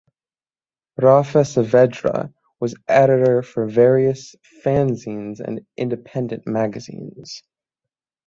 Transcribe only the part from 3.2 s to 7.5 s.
for various fanzines and independent magazines.